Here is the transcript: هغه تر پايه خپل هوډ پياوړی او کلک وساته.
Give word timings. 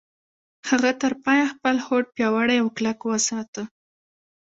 هغه 0.69 0.91
تر 1.01 1.13
پايه 1.23 1.45
خپل 1.53 1.75
هوډ 1.85 2.05
پياوړی 2.15 2.57
او 2.61 2.67
کلک 2.77 2.99
وساته. 3.05 3.63